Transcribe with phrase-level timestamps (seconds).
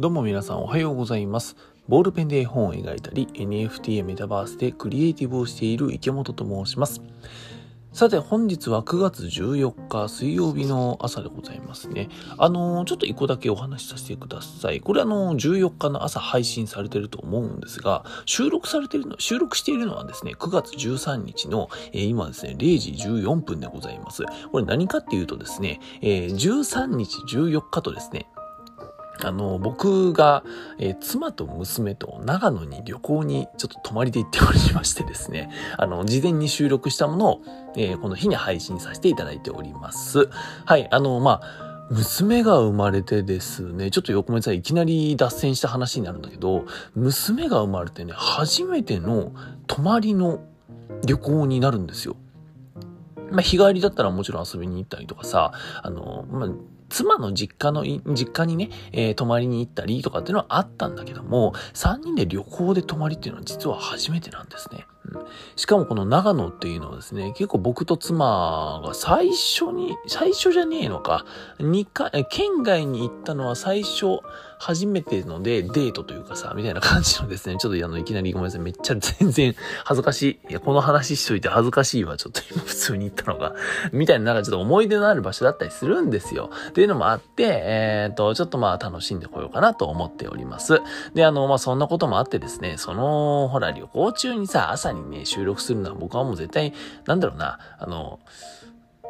[0.00, 1.56] どうも皆さんおはようございます。
[1.88, 7.02] ボールペンで絵本を描いたり、NFT やメタバースでクリエイティブをしている池本と申します。
[7.92, 12.10] さて本日は9月14日水曜日の朝でございますね。
[12.36, 14.80] あのー、ちょっと一個だけお話しさせてください。
[14.80, 24.22] これあのー、14日の朝配信されてると思うんですが、収録されてるの、収録しているのはですね、9月13日の、えー、今ですね、0時14分でございます。
[24.52, 28.28] これ何かっていうとですね、えー、13日14日とですね、
[29.22, 30.44] あの、僕が、
[30.78, 37.40] えー、妻と娘と長野に旅行にちょっと泊まりで行っておりましてですね、 あの、事前に収録したものを、
[37.76, 40.28] えー、この日に配信させていただいております。
[40.64, 49.32] はい、あの、まあ、娘が生まれてですね、ちょっと横目さんいきなり脱線した話になるんだけど、娘が生まれてね、初めての
[49.66, 50.40] 泊まりの
[51.06, 52.16] 旅行になるんですよ。
[53.30, 56.50] まあ、日帰りだったらもちろん遊びに行ったりとかさ、あの、まあ、
[56.88, 64.86] 妻の実家の、実家にね、えー、泊まりに行ったりとかっていうのはあったんだけども、3人で旅行で泊まりっていうのは実は初めてなんですね。
[65.56, 71.24] しかもこの長野っていうのはですね、結構僕と妻が最初に、最初じゃねえのか、
[71.58, 74.20] 2回、県外に行ったのは最初、
[74.58, 80.50] 初めてのでデートというかさ、みたいな感じのですね、ちょっとあの、いきなりごめんなさい、めっちゃ全然恥ずかしい。
[80.50, 83.54] いや、この話しといて恥ずかしいわ、ちょっと今普通に行ったのが。
[83.92, 86.50] みたいな、なんかちょっと思い出のある場所だったりするんですよ。
[86.70, 90.80] っていうのもあって、えっ、と、ちょっとまあ楽しんでこようかなと思っております。
[91.14, 96.72] で、あの、まあそんなこともあってですね、その、ほら、旅行中にさ、朝にね、収録するのは僕はもう絶対、
[97.06, 98.20] なんだろうな、あの、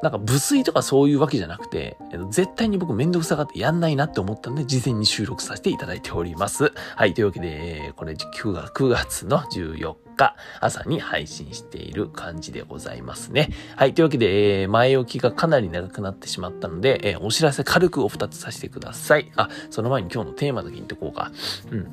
[0.02, 1.96] なんか無粋とかそういうわけじゃなくて、
[2.30, 6.72] 絶対に僕めんどくさがってやんないなって思ったんで、事前に収録させていただいております。
[6.94, 13.50] はい、というわけで、これ9月 ,9 月の14日、朝に配信している感じでございますね。
[13.74, 19.32] はい、というわけで、前置きがかなり長くなってしまったので、お知らせ軽くお二つさせてください。
[19.34, 21.32] あ、その前に今日のテーマだけ言ってこうか。
[21.72, 21.88] うん。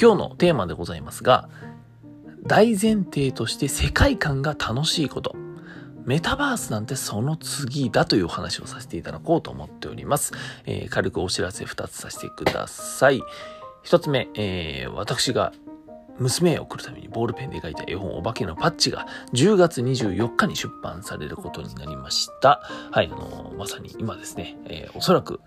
[0.00, 1.48] 今日のテーマでございますが、
[2.48, 5.36] 大前提として世界観が楽しいこと。
[6.06, 10.32] メタバースなんてその次だというお話をさせていただこうと思っております。
[10.64, 13.20] えー、軽くお知らせ2つさせてください。
[13.84, 15.52] 1つ目、えー、私が
[16.18, 22.62] 娘へ送るためにボールペンで描いた絵本お化けのパッチが10月24日に出版されることになりました。
[22.90, 25.40] はい、あのー、まさに今ですね、え、おそらく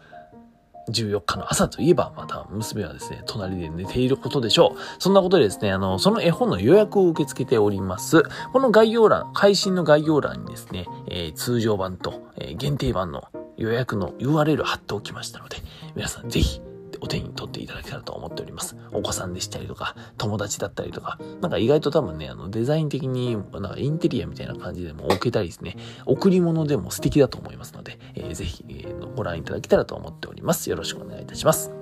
[0.90, 4.80] 14日の朝といえば、また娘はですね、隣で寝ていることでしょう。
[5.00, 8.24] そんなことでですね、あの、その絵本の予約を受け付けております。
[8.52, 13.24] この概要欄、配信の概要欄にですね、えー、通常版と、えー、限定版の
[13.58, 15.58] 予約の URL 貼っておきましたので、
[15.96, 16.62] 皆さんぜひ
[17.02, 18.78] お手に取っていただけたらと思っております。
[18.92, 25.76] お子さんでしたりとか、友達だったりとか、なんか意外と多分ね、あの、デザイン的に、なんかインテリアみたいな感じでも置けたりですね、
[26.06, 30.70] 贈り物でも素敵だと思いますので、えー、ぜひ、えー、ご覧いただけたらと思っております。
[30.70, 31.74] よろしくお願いいたします。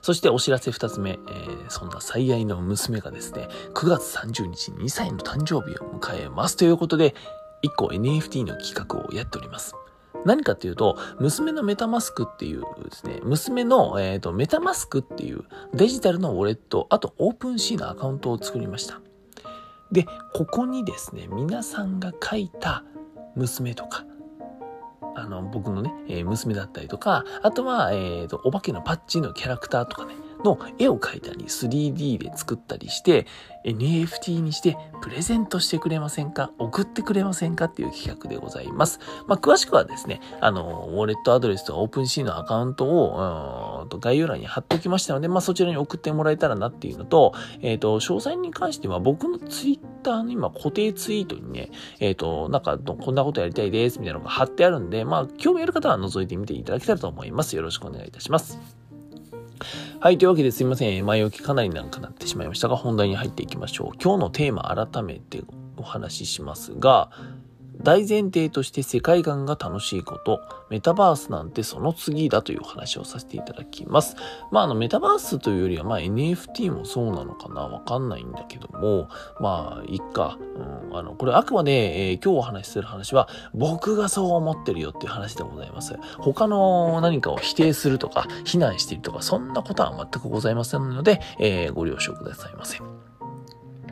[0.00, 7.14] そしてお知らせ二つ目、えー、そんな最愛の娘がですね、9月30日に2歳の誕生日を迎えますということで、
[7.64, 9.74] 1個 NFT の企画をやっております。
[10.26, 19.00] 何かっていうと、娘のメタマスクっていうですね、娘の、えっ、ー、と、メタマスクっていうデジタルのウォレット、あとオープンシーのアカウントを作りました。
[19.92, 20.04] で、
[20.34, 22.84] ここにですね、皆さんが書いた
[23.36, 24.04] 娘とか、
[25.14, 30.14] あの、僕のね、えー、娘だったりとか、あとは、えっ、ー、と、お化けのパッチのキャラクターとかね、
[30.46, 33.26] の絵を描いたり 3D で作ったりして
[33.64, 36.52] NFT にしてプレゼントしてくれませんか？
[36.58, 39.00] 送ってくれませんかっていう企画でございます。
[39.26, 57.56] まあ、詳しくはですね、あの、ウォレットアドレスとオープンシーのアカウントを、と概要欄に貼っておきましたので、まあ、そちらに送ってもらえたらなっていうのと、えっ、ー、と、詳細に関しては僕のツイッターの今固定ツイートにね、えっ、ー、と、なんか、こんなことやりたいですみたいなのが貼ってあるんで、まあ、興味ある方は覗いてみていただけたらと思います。
[57.56, 58.60] よろしくお願いいたします。
[59.98, 61.06] はい、というわけですいません。
[61.06, 63.96] 前置きかなりなんかなってしまいましたが、本題に入っていきましょう。
[64.00, 65.42] 今日のテーマ改めて
[65.78, 67.10] お話ししますが、
[67.80, 70.40] 大前提として世界観が楽しいこと、
[70.70, 74.16] メタバースなんてその次だという話をさせていただきます。
[74.50, 77.62] まあ、あの、メタバースというよりは、まあ、NFT もそうなのかな？
[77.62, 79.08] わかんないんだけども、
[79.40, 80.38] まあ、いっか。
[80.90, 85.98] うん、あの、これあくまで、えー、今日お話しする話は、僕がそう思ってるよっていう話でございます。
[86.18, 92.95] 他の何かを否定するとか、非難しているとか、そんなことは全くございませんので、えー、ご了承くださいませ。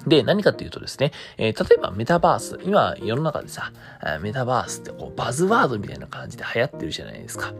[0.06, 3.72] で、何かっていうとですね、えー、例えばメタバース、今世の中でさ、
[4.20, 7.52] メタバースってこうバズワードみたいな感じで流行ってるじゃないですか。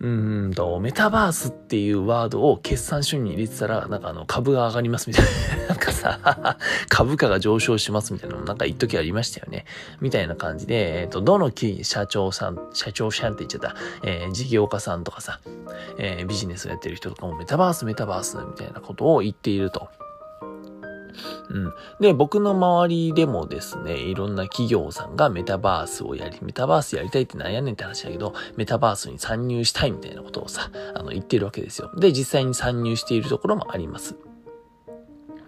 [0.00, 0.08] う
[0.48, 5.26] んと、メタバースっていうワードを決算書に入れてたら、なんかあの、株が上がりますみたい
[5.60, 5.66] な。
[5.68, 6.56] なんかさ、
[6.88, 9.66] 株価が上昇しますみたいなのもなんか一時ありましたよね。
[10.00, 15.38] みたいな感じで、えっ、ー、と、どの社長さん、社長さんって言っちゃった、えー、事業家さんとかさ、
[15.98, 19.90] えー、ビジネスをやってる人とかもメタバース、メタバースみたいなことを言っていると。
[21.48, 21.72] うん。
[22.00, 31.90] で、僕の周りでもですね、いろんな企業さんがメタバースをやり、メタバースやりたいってなんやねんって話だけど、メタバースに参入したいみたいなことをさ、あの、言ってるわけですよ。
[31.96, 34.16] で、実際に参入しているところもあります。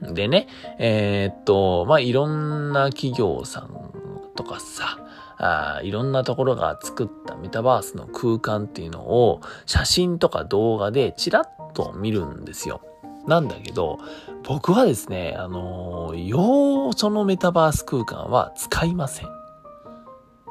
[0.01, 0.49] でね、
[0.79, 3.93] えー、っと、まあ、いろんな企業さん
[4.35, 4.99] とかさ、
[5.39, 12.81] あいろんなところが作ったメタバースの空間っていうのを写真とか動画でチラッと見るんですよ。
[13.27, 13.99] なんだけど、
[14.45, 19.29] 僕はですね、あのー、ようそのメタバース空間は使いません。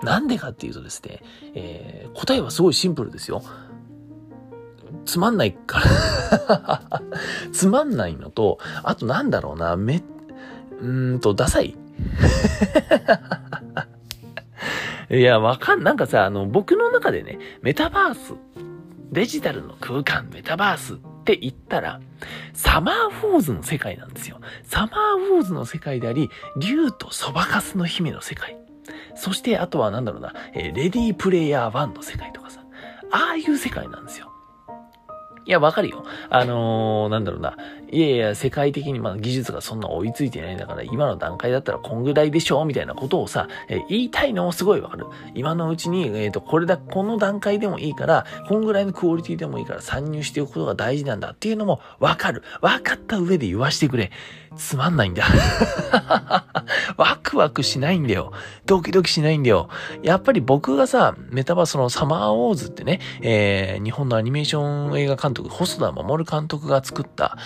[0.04, 1.22] なんでかっていうとですね、
[1.54, 3.44] えー、答えはすごいシンプルですよ。
[5.06, 5.80] つまんないか
[6.48, 7.02] ら
[7.52, 10.04] つまんないのと、あとなんだろうな、め、
[10.80, 11.78] うんと、ダサい
[15.12, 18.34] いや、わかん、なんかさ、あの、僕の中でね、メタバース、
[19.12, 22.02] デジタルの空間、メタバースっって言ったら、
[22.54, 24.42] サマーフォーズの世界なんですよ。
[24.64, 28.58] サマーフォーズの世界であり、竜とそばかすの姫の世界。
[29.16, 32.64] そして、あとはなんだろうな、えー、レディープレイヤー1の世界とかさ、
[33.12, 34.32] ああいう世界なんですよ。
[35.46, 36.04] いや、わかるよ。
[36.30, 37.56] あのー、なんだろうな。
[37.92, 45.06] いやいや、世界的にまあ技術がそんな追いついてないんだから、今の段階だったらこんぐらいでしょみたいなことをさ、えー、言いたいのもすごいわかる。
[45.36, 52.44] 今のうちに、えっ、ー、と、これだ、この段階でもいいから、こんぐらいのクオリティでもいいから参入しておくことが大事なんだっていうのもわかる。
[52.62, 54.12] わかった上で言わしてくれ。
[54.56, 55.24] つまんないんだ。
[56.98, 58.34] ワクワクしないんだよ。
[58.66, 59.70] ドキドキしないんだよ。
[60.04, 67.38] やっぱり僕がさ、メタバースのサマーウォーズってね、えー、日本のアニメーション映画監督、細田守監督が作った、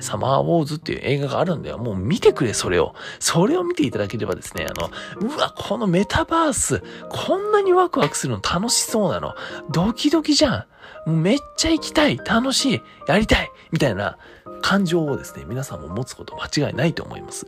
[0.00, 1.78] サマーウォーズっていう映画があるんだよ。
[1.78, 2.94] もう見てくれ、それを。
[3.18, 4.90] それを見ていただければですね、あの、
[5.20, 9.34] うわ、このメタバース、こんなにワクワクするの楽しそうなの。
[9.70, 10.66] ドキドキじゃ
[11.06, 11.10] ん。
[11.10, 14.18] めっちゃ行きたい、楽しい、やりたい、みたいな
[14.60, 17.46] 感情をですね、皆さんも持つこと間違いないと思います。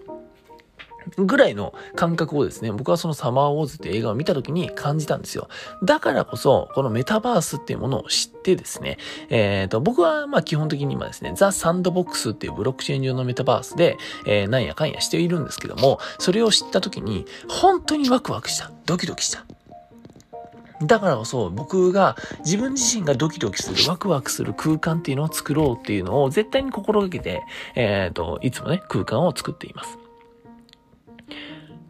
[1.16, 5.48] ぐらいの感覚をですね、僕はそのサマーウォーズって映画を見た時に感じたんですよ。
[5.82, 8.98] だからこそ、このメタバースっていうものを知ってですね、
[9.30, 13.96] えっ、ー、と、僕はまあ基本的に今ですね、ザ・サンドボックスっていうブロックチェーン上のメタバースで、
[14.26, 18.70] えー、なんやかんやしているんですけども、それを知った時に、本当にワクワクした。
[18.86, 19.44] ドキドキした。
[20.82, 27.42] だからこそ僕が自分自身がドキドキする、ワクワクする空間っていうのを作ろうっていうのを絶対に心がけて、
[27.74, 29.98] えっ、ー、と、いつもね、空間を作っています。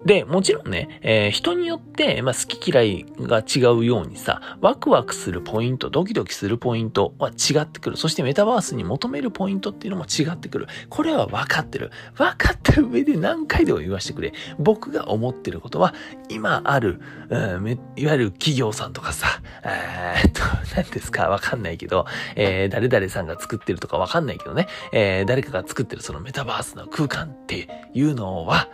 [0.09, 7.99] で、もちろんね、えー、人によって、まあ、好き嫌いが違うようにさ、ワクワクするポイント、ドキドキするポイントは違ってくる。
[7.99, 10.67] そしてメタバースに求めるポイントっていうのも違ってくる。
[10.89, 11.91] これは分かってる。
[12.15, 14.33] 分かった上で何回でも言わせてくれ。
[14.59, 15.93] 僕が思ってることは、
[16.31, 20.41] 今ある、うん、いわゆる企業さんとかさ、えー、っと、
[20.75, 28.71] 何ですかわかんないけど、えー、誰々さんが作ってるとかわかんないけどね、えー、誰かが作ってるそのメタバースの空間っていうのは、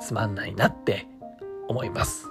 [0.00, 1.06] つまんないなって
[1.68, 2.26] 思います。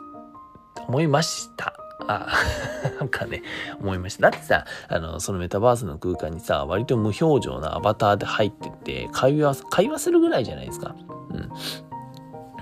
[0.87, 1.73] 思いました。
[2.07, 2.27] あ、
[2.99, 3.43] なんかね、
[3.79, 4.31] 思いました。
[4.31, 10.95] だってさ、あの、そのメタバースの空間にさ、割と無表情なアバターで入ってって、会話、会話するぐらいじゃないですか。
[11.29, 11.49] うん。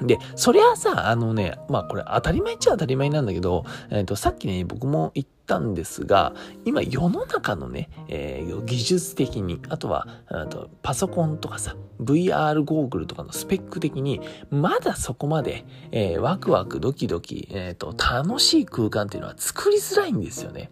[0.01, 6.33] で、そりゃさ、あのね、まあこれ当たり前っちゃ当たり前なんだけど、えっ、ー、と、さっきね、僕も言ったんですが、
[6.65, 20.69] 今世の中のね、えー、技術的に、あとは、あとパソコンとかさ、VR ゴーグルとかのスペック的に、まだそこまで、えー、ワクワクドキドキ、えっ、と、楽しい空間っていうのは作りづらいんですよね。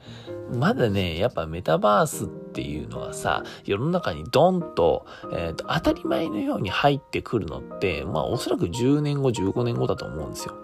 [0.53, 10.55] まだね、やっぱメタバースってていうのはさ、世の中にドンと、え、ー、と、当たり前のように入ってくるのって、まあおそらく10年後、15年後だと思うんですよ。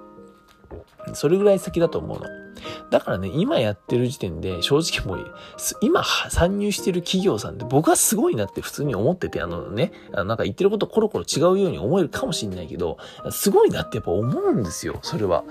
[1.13, 2.25] それぐらい先だと思うの。
[2.89, 5.33] だからね、今やってる時点で正直もう、
[5.81, 12.97] 今参入してる企業さんって僕はすごいなって普通に思ってて、あのね、なんか言ってることコロコロ違うように思えるかもしんないけど、
[13.31, 15.43] すごいなってやっぱ思うんですよ、それは。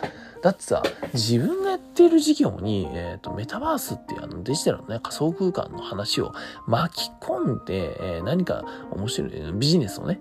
[0.42, 6.32] だってさ、自分がやってる事業に、えっ、ー、と、メタバースっていうあのデジタルのね、仮想空間の話を
[6.66, 10.20] 巻き込んで、えー、何か面白いビジネスをね、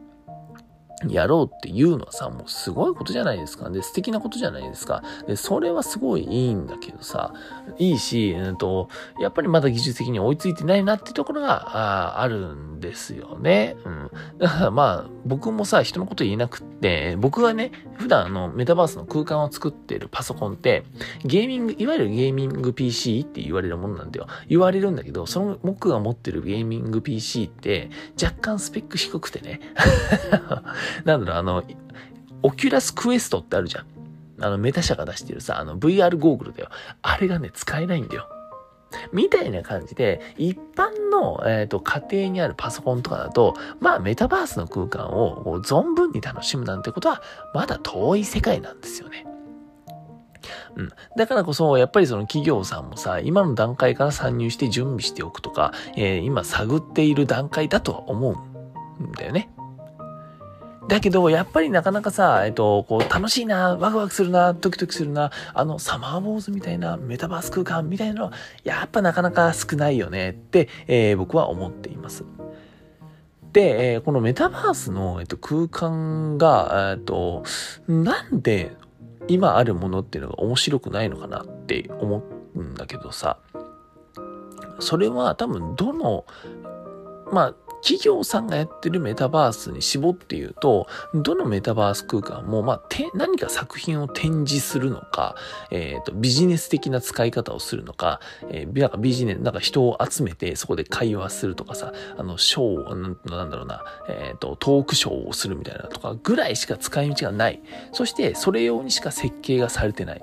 [1.08, 3.70] やろうっていうのはさ、もうすごいことじゃないですか。
[3.70, 5.03] で、素敵なことじゃないですか。
[5.27, 7.34] で、それはすごいいいんだけどさ、
[7.77, 8.89] いいし、うんと、
[9.20, 13.77] やっぱりまだ技術的に追いついてないなっていうところが、ああるんですよね。
[13.86, 14.12] うん。
[14.39, 20.84] だからまあ、僕もさ、人のこと言えなくって、僕がね、普段あの、メタバースの空間を作っているパソコンって、
[21.24, 24.27] ゲーミング、いわゆるゲーミング PC って言われるものなんだよ。
[24.48, 27.89] 言われるんだけど、その僕が持ってるゲーミング PC って、
[28.22, 29.62] 若干スペック低くてね。
[31.05, 31.63] なんだろう、あの、
[32.43, 33.86] Oculus Quest ってあるじゃん。
[34.41, 36.69] あの、 Meta 社が出してるさ、あの、VR ゴーグルだよ。
[37.01, 38.27] あれがね、使えないんだよ。
[39.12, 47.22] みたいな感じで、一般の、えっ、ー、と、家庭にあるパソコンとかだと、まあ、メタバースの空間を存分に楽しむなんてことは、
[47.53, 49.25] まだ遠い世界なんですよね。
[50.75, 50.89] うん。
[51.17, 58.31] だからこそ、やっぱりその企業さんもさ、今の段階から参入して準備しておくとか、えー、今探っている段階だとは思
[59.00, 59.50] うんだよね。
[60.89, 68.31] だけど、やっぱりなかなかさ、えっと、こう、楽しいな、ワクワクするな、ドキドキするな、あの、サマーウォーズみたいな、メタバース空間みたいなのは
[68.63, 72.25] やっぱなかなか少ないよねって、えー、僕は思っています。
[73.53, 77.43] で、えー、このメタバースの、えっと、空間が、えっと、
[77.88, 78.75] なんで
[79.27, 82.24] 今あるものっていうのが面白くないのかなって思
[82.55, 83.38] うんだけどさ、
[84.79, 86.25] それは多分どの、
[87.31, 92.81] まあ、企業さんがやってるメタバースに絞って言うと、どのメタバース空間も、まあ、
[93.13, 95.36] 何か作品を展示するのか、
[95.71, 98.19] えっ、ー、と、ビジネス的な使い方をするのか、
[98.50, 107.62] えー、なんかビジネス、なんか人を集めてそこで会話するとかさ、あの、ショー、なんだろうな、えっ、ー、と、トークショーをするみたいなとかぐらいしか使い道がない。
[107.91, 110.21] そして、それ用にしか設計がされてない。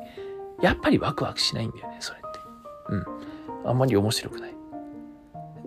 [0.61, 2.39] やっぱりワクワクしないんだよね、それって。
[2.91, 3.69] うん。
[3.69, 4.56] あんまり面白くない。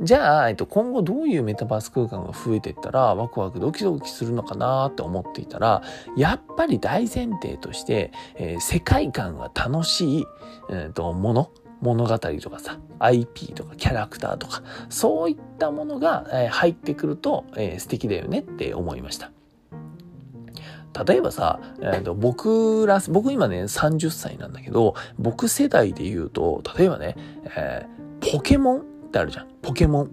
[0.02, 5.84] じゃあ、えっと、今後どういうメタバース空間が増えていったらワクワクドキドキするのかなって思っていたら、
[6.16, 10.26] やっぱり大前提として、えー、世界観が楽しい、
[10.70, 11.52] えー、ともの、
[11.82, 19.32] 物語とかさ、IP とかキャラクターとか、そういったものが、えー、入ってくると、えー、素敵だよねって思いました。
[21.06, 27.16] 例えばさ、えーと、僕ら、僕今ね30歳なんだけど、僕世代で言うと、例えばね、
[27.56, 29.48] えー、ポケモンってあるじゃん。
[29.62, 30.12] ポケモン。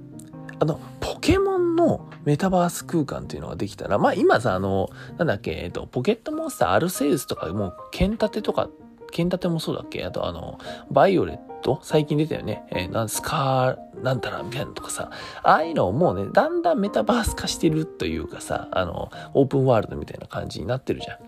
[0.58, 4.88] あの、ポケモンのメタバース空間っていうのができたら、まあ今さ、あの、
[5.18, 8.68] なんだっけ、えっと、ポケットモンスターアルセウスとか、もう、剣立てとか、
[9.12, 10.04] 剣立てもそうだっけ？
[10.04, 10.58] あとあの、
[10.90, 11.78] バイオレット？
[11.82, 12.64] 最近出たよね。
[12.70, 15.10] えー、なんスカー、なんたらみたいなとかさ、
[15.42, 21.18] ああいうのをもうね、だんだんメタバース化してるというかさ、あの、オープンワールドみたいな感じになってるじゃん。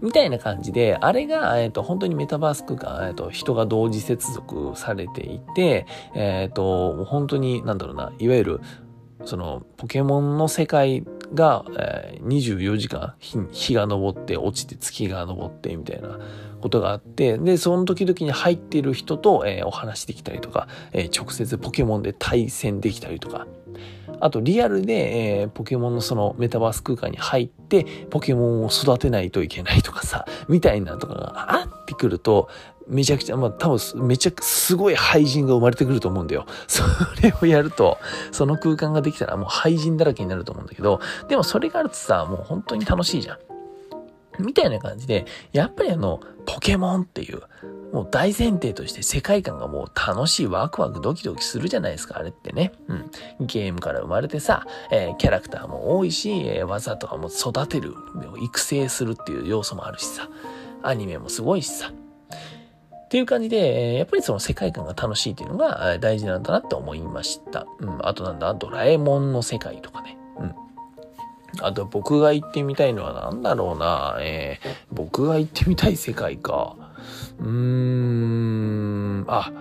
[0.00, 8.60] みたいな感じで、あれが、えっ、ー、と、本当にメタバース空間、えっ、ー、と、人が同時接続されていて、えっ、ー、と、本当に、なんだろうな、いわゆる、
[9.24, 16.18] その、ポケモンの世界が、えー、24時間日、が昇って落ちて月が昇ってみたいな
[16.60, 23.46] ことがあって、で、その時々に入っている人と、えー、お話できたりとか、えー、直接ポケモンで対戦できたりとか、
[24.22, 32.48] あとリアルで、えー、ポケモンのそのメタバース空間に入って、ポケモンを育てないといけないとかさ、みたいなとかがあってくると、
[32.86, 36.46] めちゃくちゃ、まあ多分めちゃくすごい廃人が生まれてくると思うんだよ。
[36.68, 36.84] そ
[37.20, 37.98] れをやると、
[38.30, 43.38] その空間ができたらもう廃人だらけになると思うんだけど、でもそれがあるとさ、もう本当に楽しいじゃん。
[44.38, 47.42] みたいな感じで、やっぱりあの、ポケモンっていう、
[47.92, 52.72] もう大前提として世界観がもう楽しい、ワクワクドキドキするじゃないですか、あれってね。
[52.88, 53.10] うん。
[53.40, 57.94] ゲームから生まれてさ、えー、キャラクターも多いし、えー、技とかも育てる、
[58.42, 60.28] 育成するっていう要素もあるしさ、
[60.82, 61.92] アニメもすごいしさ。
[61.92, 67.66] っていう感じで、やっぱりその世界観が楽しいっていうのが大事なんだなって思いました。
[67.78, 67.98] うん。
[68.00, 70.16] あとなんだ、ドラえもんの世界とかね。
[71.60, 74.16] あと僕が行ってみたいのは何だろうな。
[74.20, 76.76] えー、僕が行ってみたい世界か。
[77.38, 79.52] うーん、あ、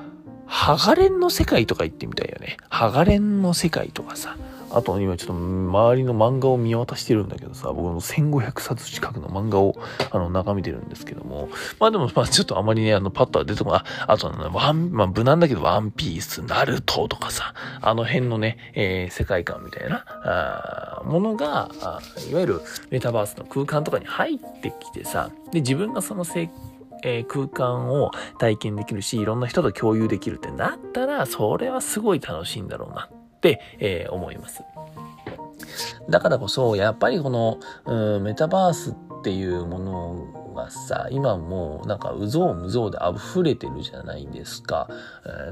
[0.45, 2.57] ハガレンの世界とか行ってみたいよね。
[2.69, 4.37] ハガレンの世界とかさ。
[4.73, 9.75] あと今ちょっと周りの漫画を見渡してるんだけどさ、僕の1500冊近くの漫画を
[10.11, 11.49] あの眺めてるんですけども、
[11.79, 21.69] まあでもまあちょっとあまりね、あのパッとは出てこない、あとね、ワン、まあ無難だけどワンピース、ナルトとかさ、あの辺のね、えー、世界観みたいな、あものが、
[22.29, 26.49] いわゆるメタバースの空間とかに入ってきてさ、で、自分がそのせ
[27.03, 33.09] えー、空間を体験できるし、いろんな人と共有できるってなったら、それはすごい楽しいんだろうな、
[33.79, 34.63] えー、思います。
[36.09, 44.89] だからこそ、やっぱりこの、うん、メタバースっていうものがさ、今もうなんかうぞうむぞうで溢れてるじゃないですか。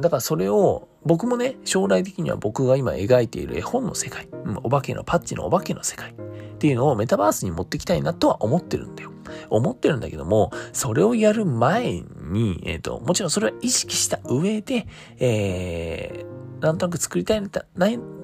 [0.01, 6.13] だからそれを、僕もね、将来的には僕が今描いている絵本の世界、うん、お化けのパッチのお化けの世界っ
[6.57, 9.11] ていうのをメタバースに持ってきたいなとは思ってるんだよ。
[9.49, 14.87] 思ってるんだけども、それをやる前に、えっ、ー、と、もちろんそれは意識した上で、
[15.19, 17.49] えー、なんとなく作りたいな、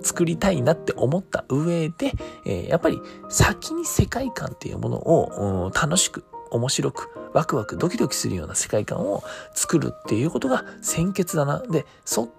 [0.02, 2.14] 作りたいなって思った上で、
[2.46, 3.00] えー、やっぱり
[3.30, 9.24] 先に世界観っていうものを、うん、楽しく、面白く、ワクワク、ドキドキするような世界観を
[9.54, 11.60] 作るっていうことが先決だな。
[11.60, 12.30] で、そ、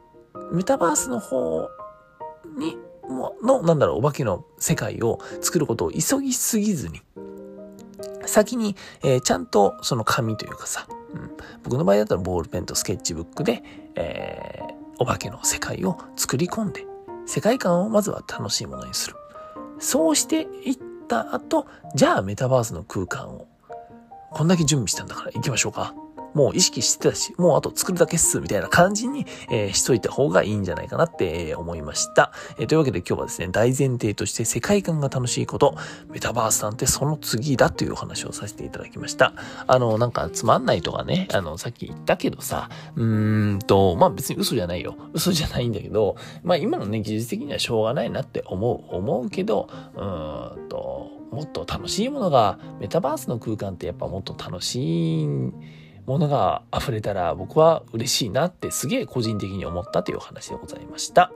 [0.53, 1.69] メタバースの方
[2.57, 2.77] に、
[3.43, 7.03] の、なんだろう、お化けの世界を作ることを急ぎすぎずに、
[8.27, 11.31] 先に、えー、ちゃんとその紙というかさ、うん、
[11.63, 13.63] 僕の場合だったらボールペンとスケッチブックで、
[13.95, 16.87] えー、お化けの世界を作り込んで、
[17.27, 19.17] 世界観をまずは楽しいものにする。
[19.79, 23.47] そうしていった後、じゃあメタバースの空間を、
[24.31, 25.95] こんだけ準備したんだから行きましょうか。
[26.37, 35.75] もう意識してたし、もうあと作るだけっす、みたいな感じに、えー、しといた方がいいんじゃないかなって、思いました、えー、というわけで今日はですね、大前提として世界観が楽しいこと、
[36.11, 39.33] メタバースなんてその次だというお話をさせていただきました。
[39.67, 44.95] あの、なんかつまんないとかね、あの、さっき言ったけどさ、うーんと、まあ別に嘘じゃないよ。
[45.15, 55.29] 嘘じゃないんだけど、まあ今のね、技術的にはしょうがないなって思う、思うけど、うーんと、もっと楽しいものが、メタバースの空間ってやっぱもっと楽しい、
[56.07, 61.33] ものが溢れたら僕は嬉しいなってすげえ個人的に思ったという話でございました。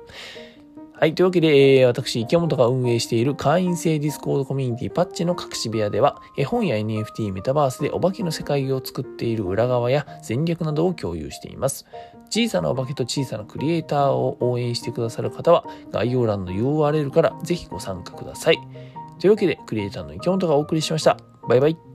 [1.00, 1.14] はい。
[1.14, 11.86] というわけで、私、池本が運営している会員制 Discord コミュニティパッチの隠し部屋では、絵本や NFT、メタバースでお化けの世界を作っている裏側や戦略などを共有しています。
[12.28, 18.58] 小さなお化けと小さなクリエイターを応援してくださる方は、概要欄の URL からぜひご参加ください。
[19.18, 21.16] というわけで、クリエイターの池本がお送りしました。
[21.48, 21.89] バイバイ。